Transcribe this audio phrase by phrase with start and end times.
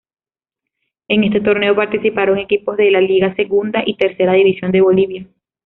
[1.09, 5.27] En este torneo participaron equipos de la Liga, Segunda y Tercera división de Bolivia.